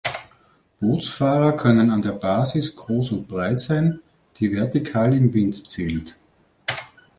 Bootsfahrer 0.79 1.51
können 1.57 1.91
an 1.91 2.01
der 2.01 2.13
Basis 2.13 2.75
groß 2.75 3.11
und 3.11 3.27
breit 3.27 3.59
sein, 3.59 3.99
die 4.37 4.51
vertikal 4.51 5.13
im 5.13 5.31
Wind 5.31 5.69
zählt. 5.69 6.17